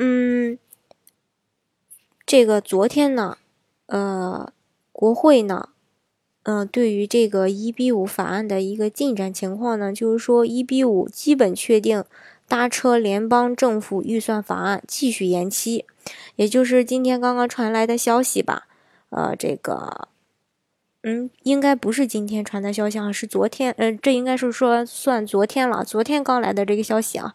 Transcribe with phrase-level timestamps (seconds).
[0.00, 0.56] 嗯，
[2.24, 3.36] 这个昨天呢，
[3.86, 4.52] 呃，
[4.92, 5.70] 国会呢，
[6.44, 12.04] 嗯，对于这个一比五法案的一个进展情况呢，就是说一比五基本确定
[12.46, 15.84] 搭车联邦政府预算法案继续延期，
[16.36, 18.68] 也就是今天刚刚传来的消息吧。
[19.10, 20.06] 呃，这个，
[21.02, 27.34] 嗯，应该不是今天传的消息啊，是昨天，呃，这应该是说算昨天了，昨天刚来的这个消息啊，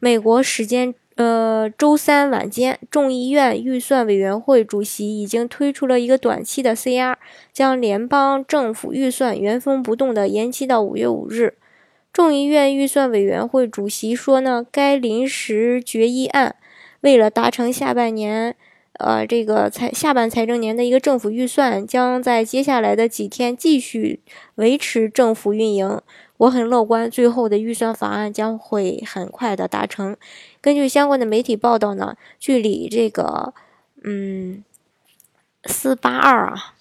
[0.00, 0.92] 美国时间。
[1.20, 7.14] 呃，周三晚间，众议院预算委员会主席已经推出了一个短期的 CR，
[7.52, 11.58] 将联邦政府预算原封不动的延期到五月五日。
[12.10, 16.56] 众议院预算委员会主席说呢，该临时决议案
[17.02, 18.56] 为了达成下半年，
[18.94, 24.20] 呃，这个财下半财政年的一个政府预算，将在接下来的几天继续
[24.54, 26.00] 维持政府运营。
[26.40, 30.16] 我很乐观，最后的预算法案将会很快的达成。
[30.62, 33.52] 根据相关的媒体报道呢，距离这个，
[34.02, 34.64] 嗯，
[35.64, 36.74] 四八二啊，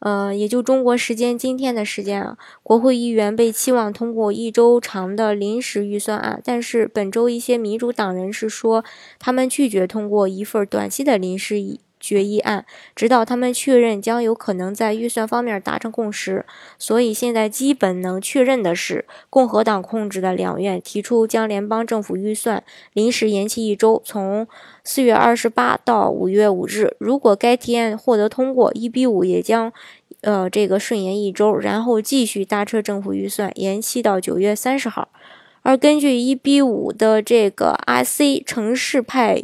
[0.00, 8.84] 呃，也就中国时间今天的时间啊，国会议员被期望通过一周长的临时预算案，但是本周一些民主党人士说，
[9.20, 11.78] 他们拒绝通过一份短期的临时议。
[12.00, 16.44] 决议案，直到他们确认将有可能在预算方面达成共识。
[16.78, 24.46] 所以现在基本能确认的是，共和党控制的两院提出将联邦政府预算临时延期一周，从
[24.84, 26.96] 四月二十八到五月五日。
[26.98, 29.72] 如果该提案获得通过，一比五也将，
[30.20, 35.08] 呃，这个顺延一周，然后继续搭车政府预算延期到九月三十号。
[35.62, 39.42] 而根据一比五的这个 IC 城市派。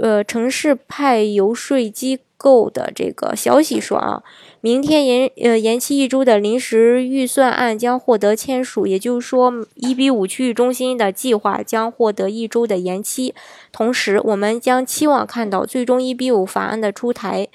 [0.00, 4.22] 呃，城市派游说机构的这个消息说啊，
[4.60, 13.34] 明天延呃延期一周的临时预算案将获得签署，也就是说，一比五区域中心的计划将获得一周的延期。
[13.70, 17.48] 同时，我们将期望看到最终一比五法案的出台。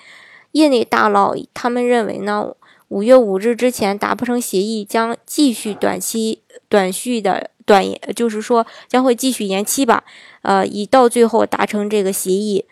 [0.54, 2.56] 业内大佬他们认为呢，
[2.88, 7.50] 五月五日之前达不成协议，将继续短期短续的。
[7.66, 10.04] 短延就是说将会继续延期吧，
[10.42, 12.66] 呃，以到最后达成这个协议。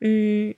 [0.00, 0.54] 嗯，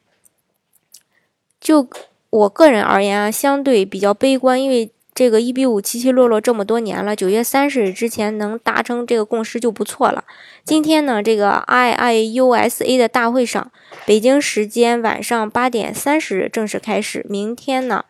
[1.60, 1.88] 就
[2.30, 10.24] 我个人而言啊，相对比较悲观，因为这个一比五起起落落这么多年了，九月三十日之前能达成这个共识就不错了。
[10.64, 13.70] 今天呢，这个 IIUSA 的大会上，
[14.04, 17.24] 北京时间晚上八点三十正式开始。
[17.28, 18.04] 明天呢，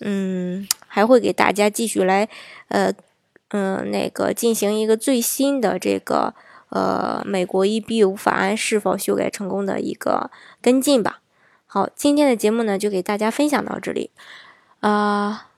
[0.00, 2.28] 嗯，还会给大家继续来，
[2.68, 2.92] 呃。
[3.48, 6.34] 嗯，那个进行一个最新的这个
[6.70, 10.30] 呃美国 EB 五法案是否修改成功的一个
[10.60, 11.20] 跟进吧。
[11.66, 14.10] 好，今天的节目呢就给大家分享到这里。
[14.80, 15.48] 啊，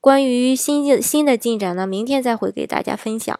[0.00, 3.38] 关于新进新的进展呢，明天再会给大家分享。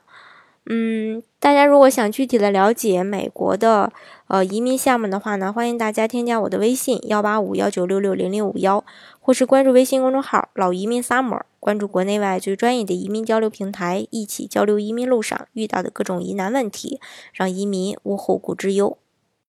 [0.71, 3.91] 嗯，大家如果想具体的了解美国的
[4.27, 8.85] 呃移民项目的话呢，欢迎大家添加我的微信幺八五幺九六六零零五幺，
[9.19, 11.41] 或是关注微信公众号老移民 summer。
[11.59, 17.01] 关注国内外最专业的移民交流平台，一起交流移民路上遇到的各种疑难问题，
[17.33, 18.99] 让移民无后顾之忧。